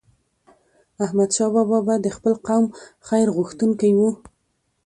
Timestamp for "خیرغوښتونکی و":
3.07-3.99